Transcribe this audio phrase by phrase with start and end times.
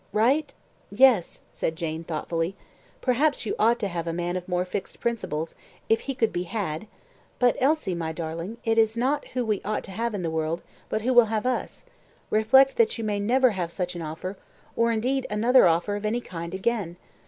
[0.13, 0.51] "Right?
[0.89, 2.55] yes," said Jane, thoughtfully.
[3.01, 5.53] "Perhaps you ought to have a man of more fixed principles,
[5.89, 6.87] if he could be had.
[7.37, 10.63] But Elsie, my darling, it is not who we ought to have in the world,
[10.89, 11.85] but who will have us;
[12.31, 14.37] reflect that you may never have such an offer,
[14.75, 16.97] or, indeed, another offer of any kind, again.